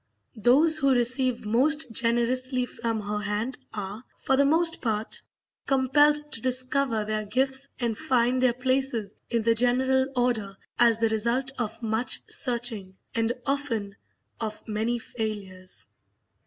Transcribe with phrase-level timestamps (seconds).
[0.41, 5.21] Those who receive most generously from her hand are, for the most part,
[5.67, 11.09] compelled to discover their gifts and find their places in the general order as the
[11.09, 13.95] result of much searching, and often
[14.39, 15.85] of many failures.